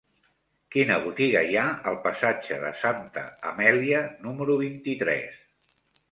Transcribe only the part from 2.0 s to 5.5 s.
passatge de Santa Amèlia número vint-i-tres?